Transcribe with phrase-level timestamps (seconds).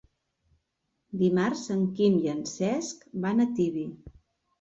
[1.21, 3.85] Dimarts en Quim i en Cesc van a Tibi.